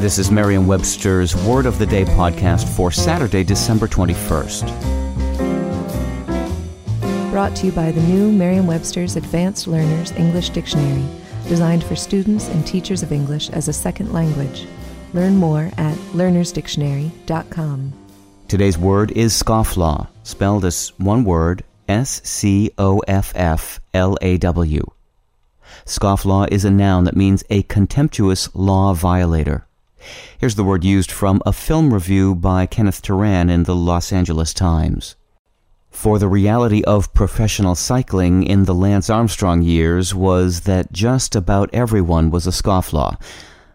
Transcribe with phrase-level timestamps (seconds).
[0.00, 4.66] This is Merriam Webster's Word of the Day podcast for Saturday, December 21st.
[7.30, 11.04] Brought to you by the new Merriam Webster's Advanced Learners English Dictionary,
[11.48, 14.66] designed for students and teachers of English as a second language.
[15.12, 17.92] Learn more at learnersdictionary.com.
[18.48, 24.38] Today's word is scofflaw, spelled as one word S C O F F L A
[24.38, 24.82] W.
[25.84, 29.66] Scofflaw is a noun that means a contemptuous law violator.
[30.38, 34.54] Here's the word used from a film review by Kenneth Turan in the Los Angeles
[34.54, 35.16] Times.
[35.90, 41.68] For the reality of professional cycling in the Lance Armstrong years was that just about
[41.72, 43.20] everyone was a scofflaw.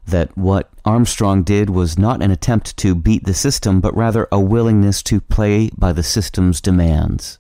[0.08, 4.40] That what Armstrong did was not an attempt to beat the system, but rather a
[4.40, 7.40] willingness to play by the system's demands.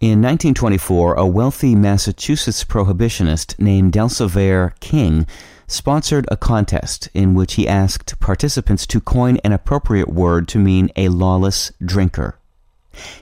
[0.00, 5.26] In 1924, a wealthy Massachusetts prohibitionist named Delcevare King
[5.66, 10.90] sponsored a contest in which he asked participants to coin an appropriate word to mean
[10.96, 12.38] a lawless drinker.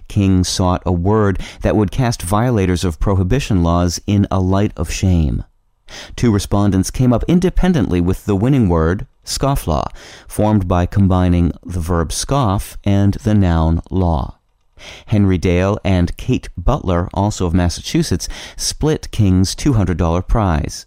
[0.09, 4.91] King sought a word that would cast violators of prohibition laws in a light of
[4.91, 5.45] shame.
[6.17, 9.87] Two respondents came up independently with the winning word, scofflaw,
[10.27, 14.39] formed by combining the verb scoff and the noun law.
[15.07, 20.87] Henry Dale and Kate Butler, also of Massachusetts, split King's $200 prize.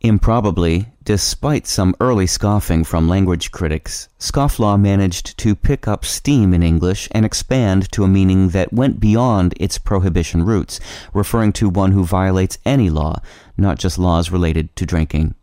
[0.00, 6.62] Improbably, despite some early scoffing from language critics, scofflaw managed to pick up steam in
[6.62, 10.78] English and expand to a meaning that went beyond its prohibition roots,
[11.12, 13.20] referring to one who violates any law,
[13.56, 15.34] not just laws related to drinking.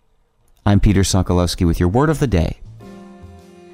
[0.65, 2.61] I'm Peter Sokolowski with your word of the day.